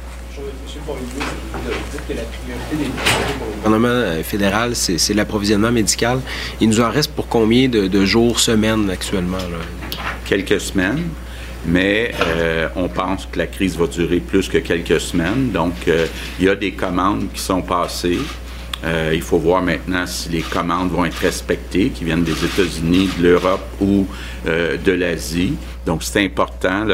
[2.07, 2.91] que la priorité des
[3.39, 6.21] pour le gouvernement euh, fédéral, c'est l'approvisionnement médical.
[6.61, 9.39] Il nous en reste pour combien de, jours, semaines actuellement?
[10.25, 11.09] Quelques semaines
[11.69, 15.51] mais euh, on pense que la crise va durer plus que quelques semaines.
[15.51, 16.07] Donc, euh,
[16.39, 18.21] il y a des commandes qui sont passées.
[19.13, 23.23] Il faut voir maintenant si les commandes vont être respectées, qui viennent des États-Unis, de
[23.23, 24.07] l'Europe ou
[24.45, 25.55] de l'Asie.
[25.87, 26.85] Donc, c'est important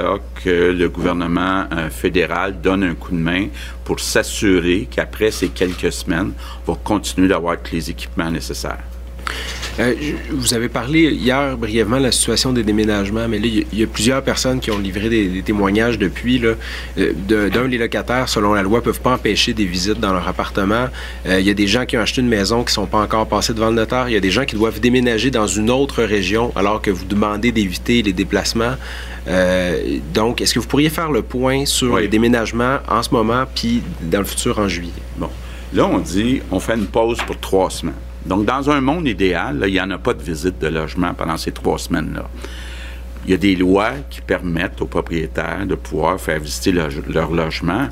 [0.45, 3.47] que le gouvernement euh, fédéral donne un coup de main
[3.85, 6.33] pour s'assurer qu'après ces quelques semaines,
[6.67, 8.92] on va continuer d'avoir les équipements nécessaires.
[9.81, 9.95] Euh,
[10.31, 13.87] vous avez parlé hier brièvement de la situation des déménagements, mais là, il y, a
[13.87, 16.39] plusieurs personnes qui ont livré des, témoignages depuis.
[16.39, 16.55] Là,
[16.99, 17.13] euh,
[17.49, 20.89] d'un, les locataires, selon la loi, ne peuvent pas empêcher des visites dans leur appartement.
[21.27, 23.01] Euh, il y a des gens qui ont acheté une maison qui ne sont pas
[23.01, 24.09] encore passés devant le notaire.
[24.09, 27.07] Il y a des gens qui doivent déménager dans une autre région alors que vous
[27.07, 28.77] demandez d'éviter les déplacements.
[30.13, 33.83] donc, est-ce que vous pourriez faire le point sur les déménagements en ce moment, puis
[34.03, 34.93] dans le futur en juillet?
[35.17, 35.31] Bon.
[35.73, 37.95] Là, on dit, on fait une pause pour trois semaines.
[38.27, 41.37] Donc, dans un monde idéal, il n'y en a pas de visite de logement pendant
[41.37, 42.29] ces trois semaines-là.
[43.25, 47.89] Il y a des lois qui permettent aux propriétaires de pouvoir faire visiter leur, logement,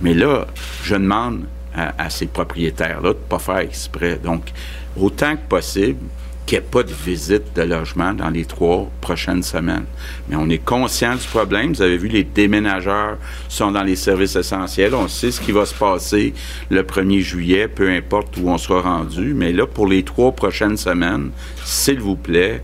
[0.00, 0.46] mais là,
[0.82, 4.18] je demande à, à ces propriétaires-là de ne pas faire exprès.
[4.22, 4.52] Donc,
[4.96, 6.00] autant que possible,
[6.46, 9.84] qu'il n'y ait pas de visite de logement dans les trois prochaines semaines.
[10.28, 11.72] Mais on est conscient du problème.
[11.72, 14.94] Vous avez vu, les déménageurs sont dans les services essentiels.
[14.94, 16.34] On sait ce qui va se passer
[16.70, 19.34] le 1er juillet, peu importe où on sera rendu.
[19.34, 21.30] Mais là, pour les trois prochaines semaines,
[21.64, 22.62] s'il vous plaît,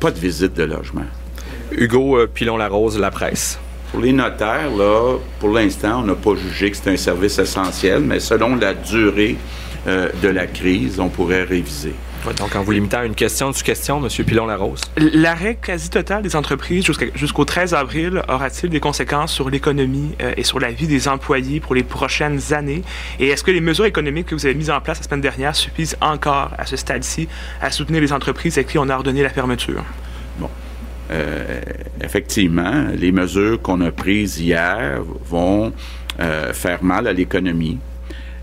[0.00, 1.06] pas de visite de logement.
[1.70, 3.58] Hugo euh, Pilon-Larose, La Presse.
[3.92, 8.00] Pour les notaires, là, pour l'instant, on n'a pas jugé que c'est un service essentiel,
[8.00, 9.36] mais selon la durée
[9.86, 11.94] euh, de la crise, on pourrait réviser
[12.30, 14.24] donc, en vous limitant à une question sous question, M.
[14.24, 14.80] Pilon-Larose.
[14.96, 20.44] L'arrêt quasi total des entreprises jusqu'au 13 avril aura-t-il des conséquences sur l'économie euh, et
[20.44, 22.82] sur la vie des employés pour les prochaines années?
[23.18, 25.56] Et est-ce que les mesures économiques que vous avez mises en place la semaine dernière
[25.56, 27.28] suffisent encore à ce stade-ci
[27.60, 29.84] à soutenir les entreprises à qui on a ordonné la fermeture?
[30.38, 30.48] Bon.
[31.10, 31.60] Euh,
[32.02, 35.72] effectivement, les mesures qu'on a prises hier vont
[36.20, 37.78] euh, faire mal à l'économie.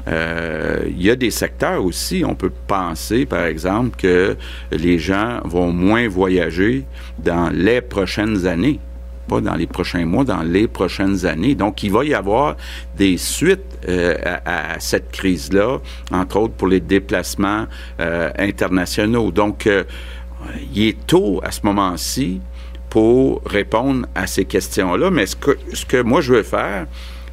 [0.10, 4.36] Euh, il y a des secteurs aussi, on peut penser, par exemple, que
[4.72, 6.86] les gens vont moins voyager
[7.20, 8.80] dans les prochaines années
[9.28, 11.54] pas dans les prochains mois, dans les prochaines années.
[11.54, 12.58] Donc, il va y avoir
[12.98, 15.78] des suites euh, à, cette crise-là,
[16.12, 17.68] entre autres pour les déplacements
[18.00, 19.30] euh, internationaux.
[19.30, 19.70] Donc,
[20.74, 22.42] il est tôt à ce moment-ci
[22.90, 26.88] pour répondre à ces questions-là, mais ce que, ce que moi je veux faire,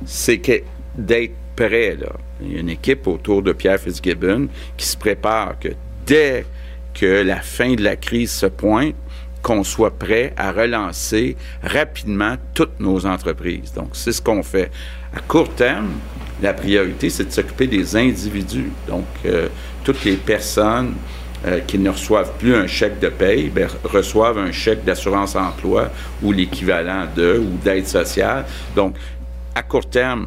[0.05, 0.61] c'est que
[0.99, 1.97] d'être prêt,
[2.41, 5.69] il y a une équipe autour de Pierre Fitzgibbon qui se prépare que
[6.07, 6.45] dès
[6.95, 8.95] que la fin de la crise se pointe,
[9.43, 13.73] qu'on soit prêt à relancer rapidement toutes nos entreprises.
[13.73, 14.73] Donc, c'est ce qu'on fait.
[15.15, 15.93] À court terme,
[16.43, 18.73] la priorité, c'est de s'occuper des individus.
[18.89, 19.49] Donc, euh,
[19.85, 20.95] toutes les personnes
[21.47, 25.91] euh, qui ne reçoivent plus un chèque de paye ben, reçoivent un chèque d'assurance-emploi
[26.23, 28.47] ou l'équivalent de ou d'aide sociale.
[28.75, 28.97] Donc,
[29.55, 30.27] à court terme,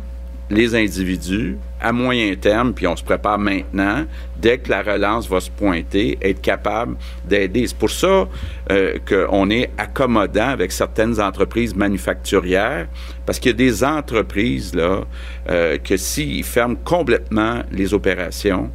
[0.50, 4.06] les individus à moyen terme, puis on se prépare maintenant,
[4.38, 7.68] dès que la relance va se pointer, être capable d'aider.
[7.68, 8.28] C'est pour ça
[8.72, 12.88] euh, qu'on est accommodant avec certaines entreprises manufacturières,
[13.26, 15.02] parce qu'il y a des entreprises là
[15.50, 18.70] euh, que s'ils ferment complètement les opérations,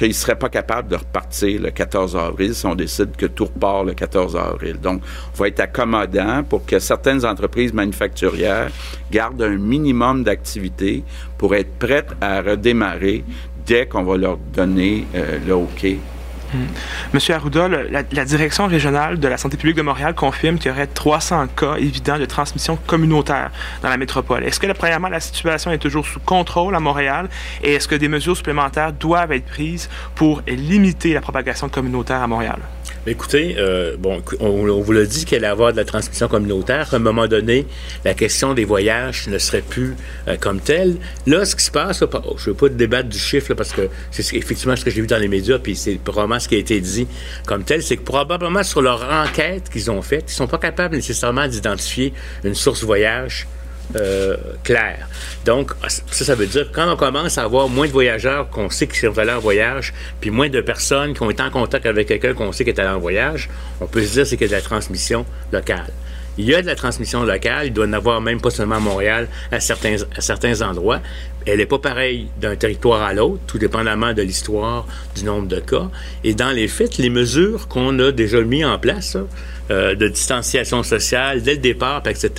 [0.00, 3.44] qu'ils ne seraient pas capables de repartir le 14 avril si on décide que tout
[3.44, 4.78] repart le 14 avril.
[4.80, 5.02] Donc,
[5.34, 8.70] on va être accommodant pour que certaines entreprises manufacturières
[9.12, 11.04] gardent un minimum d'activité
[11.36, 13.24] pour être prêtes à redémarrer
[13.66, 15.86] dès qu'on va leur donner euh, le OK.
[17.12, 20.86] Monsieur Arruda, la, direction régionale de la santé publique de Montréal confirme qu'il y aurait
[20.86, 23.50] 300 cas évidents de transmission communautaire
[23.82, 24.44] dans la métropole.
[24.44, 27.28] Est-ce que, premièrement, la situation est toujours sous contrôle à Montréal
[27.62, 32.26] et est-ce que des mesures supplémentaires doivent être prises pour limiter la propagation communautaire à
[32.26, 32.58] Montréal?
[33.10, 36.90] Écoutez, euh, bon, on, vous l'a dit qu'elle allait avoir de la transmission communautaire.
[36.92, 37.66] À un moment donné,
[38.04, 39.96] la question des voyages ne serait plus
[40.28, 40.94] euh, comme telle.
[41.26, 44.36] Là, ce qui se passe, je ne veux pas débattre du chiffre parce que c'est
[44.36, 46.80] effectivement ce que j'ai vu dans les médias, puis c'est probablement ce qui a été
[46.80, 47.08] dit
[47.46, 50.94] comme tel, c'est que probablement sur leur enquête qu'ils ont faite, ils sont pas capables
[50.94, 52.12] nécessairement d'identifier
[52.44, 53.48] une source voyage
[53.96, 55.08] euh, clair.
[55.44, 58.70] Donc, ça, ça veut dire que quand on commence à avoir moins de voyageurs qu'on
[58.70, 61.86] sait qui sont allés en voyage, puis moins de personnes qui ont été en contact
[61.86, 63.48] avec quelqu'un qu'on sait qui est allé en voyage,
[63.80, 65.92] on peut se dire c'est y a de la transmission locale.
[66.40, 68.80] Il y a de la transmission locale, il doit en avoir même pas seulement à
[68.80, 71.00] Montréal, à certains, à certains endroits.
[71.44, 75.60] Elle n'est pas pareille d'un territoire à l'autre, tout dépendamment de l'histoire, du nombre de
[75.60, 75.90] cas.
[76.24, 79.18] Et dans les faits, les mesures qu'on a déjà mis en place,
[79.70, 82.30] euh, de distanciation sociale dès le départ, etc.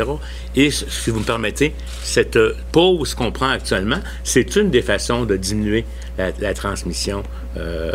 [0.56, 5.26] Et si vous me permettez, cette euh, pause qu'on prend actuellement, c'est une des façons
[5.26, 5.86] de diminuer
[6.18, 7.24] la, transmission,
[7.58, 7.94] euh,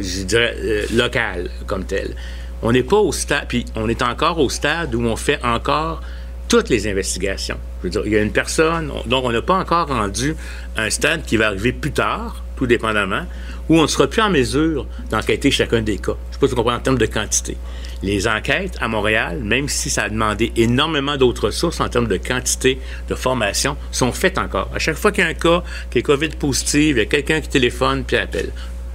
[0.00, 0.56] je dirais,
[0.94, 2.14] locale comme telle.
[2.62, 6.00] On n'est pas au stade, puis on est encore au stade où on fait encore
[6.48, 7.58] toutes les investigations.
[7.78, 10.36] Je veux dire, il y a une personne, donc on n'a pas encore rendu
[10.76, 13.26] un stade qui va arriver plus tard, tout dépendamment,
[13.68, 16.12] où on ne sera plus en mesure d'enquêter chacun des cas.
[16.12, 17.56] Je ne sais pas si vous comprenez en termes de quantité.
[18.02, 22.16] Les enquêtes à Montréal, même si ça a demandé énormément d'autres ressources en termes de
[22.16, 24.70] quantité de formation, sont faites encore.
[24.74, 27.06] À chaque fois qu'il y a un cas qui est COVID positif, il y a
[27.06, 28.52] quelqu'un qui téléphone puis appelle.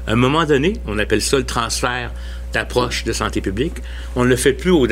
[0.08, 2.12] À un moment donné, on appelle ça le transfert
[2.54, 3.76] d'approche de santé publique.
[4.16, 4.88] On ne le fait plus au,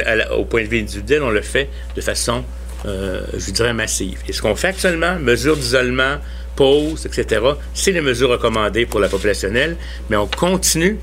[0.45, 2.43] point de vue individuel, on le fait de façon,
[2.85, 4.19] euh, je dirais, massive.
[4.27, 6.17] Et ce qu'on fait actuellement, mesures d'isolement,
[6.55, 7.41] pause, etc.,
[7.73, 9.77] c'est les mesures recommandées pour la populationnelle,
[10.09, 10.97] mais on continue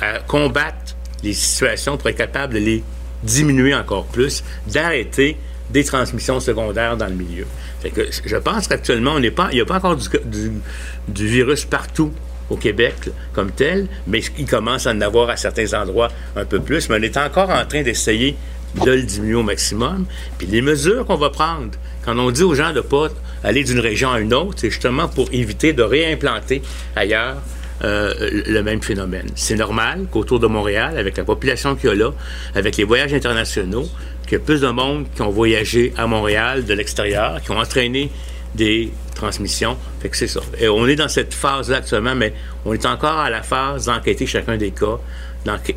[0.00, 2.84] à combattre les situations pour être capable de les
[3.22, 5.36] diminuer encore plus, d'arrêter
[5.70, 7.46] des transmissions secondaires dans le milieu.
[7.82, 12.12] que je pense qu'actuellement, il n'y a pas encore du virus partout
[12.50, 12.94] au Québec
[13.32, 16.98] comme tel, mais il commence à en avoir à certains endroits un peu plus, mais
[16.98, 18.36] on est encore en train d'essayer
[18.84, 20.06] de le diminuer au maximum.
[20.38, 21.70] Puis les mesures qu'on va prendre,
[22.04, 23.08] quand on dit aux gens de ne pas
[23.42, 26.62] aller d'une région à une autre, c'est justement pour éviter de réimplanter
[26.96, 27.36] ailleurs
[27.82, 29.28] euh, le même phénomène.
[29.36, 32.12] C'est normal qu'autour de Montréal, avec la population qu'il y a là,
[32.54, 33.88] avec les voyages internationaux,
[34.24, 37.58] qu'il y ait plus de monde qui ont voyagé à Montréal de l'extérieur, qui ont
[37.58, 38.10] entraîné
[38.54, 39.76] des transmissions.
[40.12, 40.40] C'est ça.
[40.58, 42.32] Et on est dans cette phase-là actuellement, mais
[42.64, 44.98] on est encore à la phase d'enquêter chacun des cas,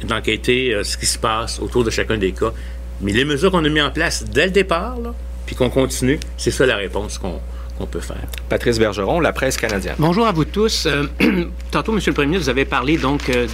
[0.04, 2.54] d'enquêter euh, ce qui se passe autour de chacun des cas.
[3.02, 4.98] Mais les mesures qu'on a mises en place dès le départ,
[5.46, 7.42] puis qu'on continue, c'est ça la réponse qu'on
[7.78, 8.24] qu'on peut faire.
[8.50, 9.96] Patrice Bergeron, la presse canadienne.
[9.98, 10.86] Bonjour à vous tous.
[10.86, 11.06] Euh,
[11.72, 13.48] tantôt, Monsieur le Premier ministre, vous avez parlé donc euh,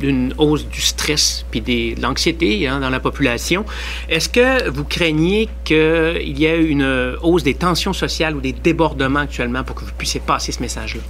[0.00, 3.64] d'une hausse du stress puis de l'anxiété hein, dans la population.
[4.08, 9.20] Est-ce que vous craignez qu'il y ait une hausse des tensions sociales ou des débordements
[9.20, 11.02] actuellement pour que vous puissiez passer ce message-là?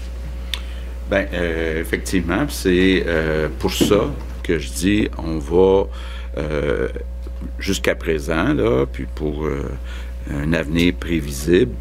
[1.11, 3.05] Bien, euh, effectivement, c'est
[3.59, 4.11] pour ça
[4.43, 5.87] que je dis on va
[7.59, 9.47] jusqu'à présent, là, puis pour
[10.33, 11.73] un avenir prévisible,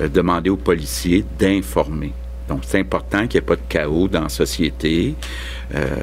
[0.00, 2.12] euh, demander aux policiers d'informer.
[2.48, 5.14] Donc, c'est important qu'il n'y ait pas de chaos dans la société.
[5.74, 6.02] Euh,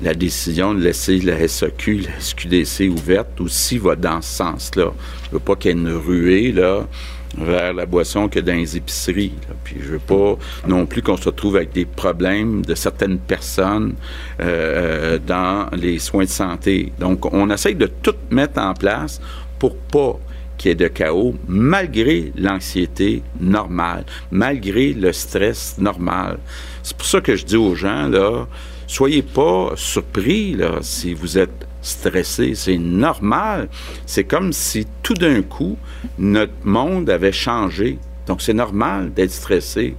[0.00, 4.92] la décision de laisser la SAQ, la SQDC ouverte aussi va dans ce sens-là.
[5.24, 6.88] Je ne veux pas qu'il y ait une ruée là,
[7.36, 9.34] vers la boisson que dans les épiceries.
[9.62, 10.36] Puis je veux pas
[10.66, 13.94] non plus qu'on se retrouve avec des problèmes de certaines personnes
[14.40, 16.92] euh, dans les soins de santé.
[16.98, 19.20] Donc, on essaye de tout mettre en place
[19.58, 20.18] pour pas
[20.62, 26.38] qu'il y ait de chaos, malgré l'anxiété normale, malgré le stress normal.
[26.84, 28.46] C'est pour ça que je dis aux gens, là,
[28.86, 32.54] soyez pas surpris là, si vous êtes stressé.
[32.54, 33.68] C'est normal.
[34.06, 35.76] C'est comme si tout d'un coup,
[36.16, 37.98] notre monde avait changé.
[38.28, 39.96] Donc, c'est normal d'être stressé.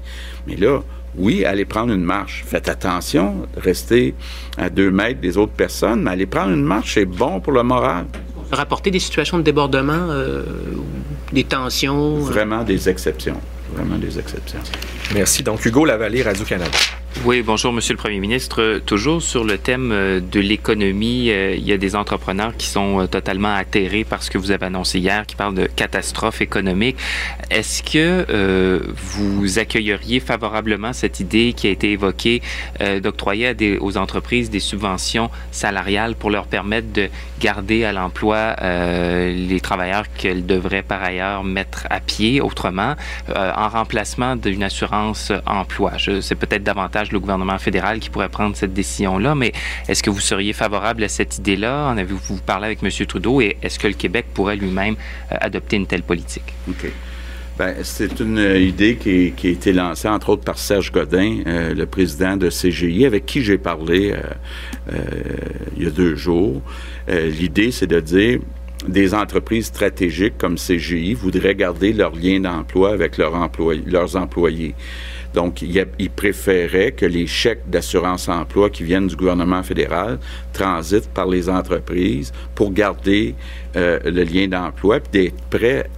[0.47, 0.82] Mais là,
[1.17, 2.45] oui, allez prendre une marche.
[2.47, 4.15] Faites attention, restez
[4.58, 7.63] à deux mètres des autres personnes, mais allez prendre une marche, c'est bon pour le
[7.63, 8.06] moral
[8.53, 10.43] rapporter des situations de débordement, euh,
[11.31, 12.17] des tensions?
[12.17, 12.19] Euh?
[12.19, 13.39] Vraiment des exceptions.
[13.75, 14.59] Vraiment des exceptions.
[15.13, 15.43] Merci.
[15.43, 16.77] Donc, Hugo Lavallée, Radio-Canada.
[17.21, 18.82] Oui, bonjour, Monsieur le Premier ministre.
[18.86, 22.99] Toujours sur le thème euh, de l'économie, euh, il y a des entrepreneurs qui sont
[22.99, 26.97] euh, totalement atterrés par ce que vous avez annoncé hier, qui parlent de catastrophe économique.
[27.49, 28.26] Est-ce que
[28.95, 32.41] vous accueilleriez favorablement cette idée qui a été évoquée
[33.02, 40.06] d'octroyer aux entreprises des subventions salariales pour leur permettre de garder à l'emploi les travailleurs
[40.17, 42.95] qu'elles devraient par ailleurs mettre à pied autrement,
[43.36, 45.93] en remplacement d'une assurance emploi?
[46.21, 49.51] C'est peut-être davantage le gouvernement fédéral qui pourrait prendre cette décision-là, mais
[49.87, 51.87] est-ce que vous seriez favorable à cette idée-là?
[51.87, 52.89] En avez-vous parlé avec M.
[53.05, 54.95] Trudeau et est-ce que le Québec pourrait lui-même
[55.31, 56.53] euh, adopter une telle politique?
[56.69, 56.91] OK.
[57.57, 61.85] Ben, c'est une idée qui, a été lancée, entre autres, par Serge Godin, euh, le
[61.85, 64.15] président de CGI, avec qui j'ai parlé
[64.91, 64.99] euh,
[65.77, 66.61] il y a deux jours.
[67.07, 68.39] L'idée, c'est de dire
[68.87, 74.75] des entreprises stratégiques comme CGI voudraient garder leur lien d'emploi avec leurs employés.
[75.34, 80.19] Donc, il, préférait que les chèques d'assurance-emploi qui viennent du gouvernement fédéral
[80.54, 83.36] transitent par les entreprises pour garder
[83.76, 85.89] euh, le lien d'emploi et d'être prêts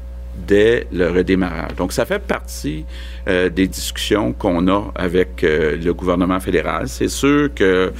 [0.47, 1.75] dès le redémarrage.
[1.75, 2.85] Donc, ça fait partie
[3.27, 6.87] euh, des discussions qu'on a avec euh, le gouvernement fédéral.
[6.87, 7.93] C'est sûr que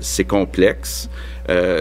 [0.00, 1.08] c'est complexe.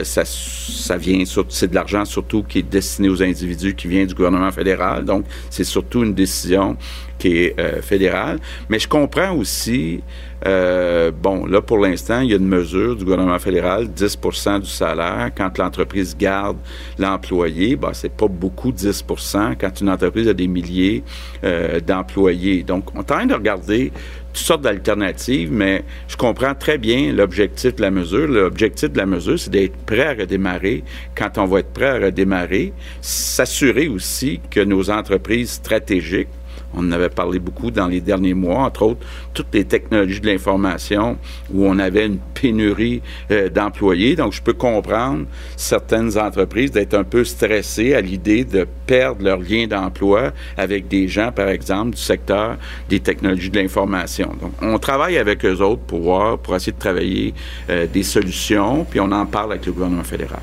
[0.03, 4.51] ça vient c'est de l'argent surtout qui est destiné aux individus qui vient du gouvernement
[4.51, 5.05] fédéral.
[5.05, 6.77] Donc, c'est surtout une décision
[7.23, 8.37] qui est euh, fédéral.
[8.67, 10.03] Mais je comprends aussi,
[10.45, 14.69] euh, bon, là, pour l'instant, il y a une mesure du gouvernement fédéral, 10% du
[14.69, 15.31] salaire.
[15.33, 16.57] Quand l'entreprise garde
[16.99, 21.01] l'employé, ben, c'est pas beaucoup 10% quand une entreprise a des milliers
[21.45, 22.63] euh, d'employés.
[22.63, 23.93] Donc, on train de regarder
[24.33, 28.27] toutes sortes d'alternatives, mais je comprends très bien l'objectif de la mesure.
[28.27, 30.83] L'objectif de la mesure, c'est d'être prêt à redémarrer
[31.15, 36.27] quand on va être prêt à redémarrer, s'assurer aussi que nos entreprises stratégiques
[36.75, 40.27] On en avait parlé beaucoup dans les derniers mois, entre autres, toutes les technologies de
[40.27, 41.17] l'information
[41.53, 44.15] où on avait une pénurie euh, d'employés.
[44.15, 45.25] Donc, je peux comprendre
[45.55, 51.07] certaines entreprises d'être un peu stressées à l'idée de perdre leur lien d'emploi avec des
[51.07, 52.57] gens, par exemple, du secteur
[52.89, 54.31] des technologies de l'information.
[54.41, 56.03] Donc, on travaille avec eux autres pour
[56.37, 57.33] pour essayer de travailler
[57.69, 60.41] euh, des solutions, puis on en parle avec le gouvernement fédéral.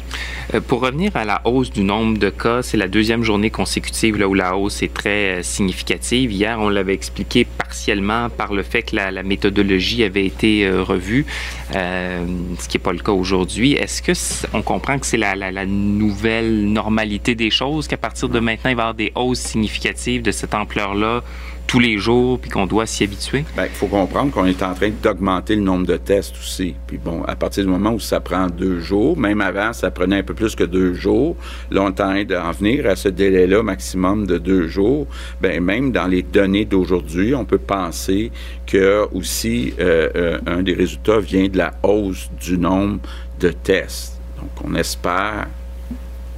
[0.55, 4.17] Euh, pour revenir à la hausse du nombre de cas, c'est la deuxième journée consécutive
[4.17, 6.33] là où la hausse est très significative.
[6.33, 11.27] Hier, on l'avait expliqué partiellement par le fait que la, méthodologie avait été revue,
[11.73, 13.73] ce qui n'est pas le cas aujourd'hui.
[13.73, 14.13] Est-ce que
[14.57, 18.77] on comprend que c'est la, la, nouvelle normalité des choses, qu'à partir de maintenant, il
[18.77, 21.23] va y avoir des hausses significatives de cette ampleur-là
[21.71, 23.45] tous les jours, puis qu'on doit s'y habituer?
[23.55, 26.75] Bien, il faut comprendre qu'on est en train d'augmenter le nombre de tests aussi.
[26.89, 30.19] Puis bon, à partir du moment où ça prend deux jours, même avant, ça prenait
[30.19, 31.37] un peu plus que deux jours.
[31.71, 35.07] Là, on est en d'en venir à ce délai-là maximum de deux jours.
[35.41, 38.33] Bien, même dans les données d'aujourd'hui, on peut penser
[38.67, 42.99] que aussi euh, euh, un des résultats vient de la hausse du nombre
[43.39, 44.19] de tests.
[44.41, 45.47] Donc, on espère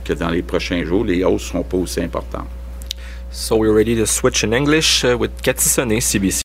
[0.05, 2.49] que dans les prochains jours, les hausses ne seront pas aussi importantes.
[3.33, 5.67] So we're ready to switch in English uh, with Cathy
[6.01, 6.33] CBC.